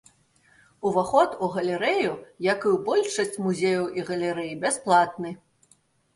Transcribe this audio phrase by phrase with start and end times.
[0.89, 2.13] Уваход у галерэю,
[2.53, 5.37] як і ў большасць музеяў і галерэй, бясплатны.